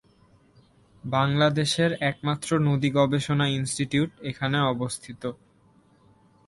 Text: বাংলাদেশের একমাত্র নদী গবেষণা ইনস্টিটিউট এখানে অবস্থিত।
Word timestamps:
বাংলাদেশের 1.03 1.91
একমাত্র 2.01 2.49
নদী 2.67 2.89
গবেষণা 2.91 3.45
ইনস্টিটিউট 3.49 4.11
এখানে 4.21 4.57
অবস্থিত। 4.73 5.21